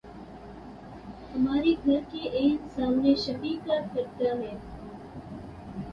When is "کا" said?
3.65-3.79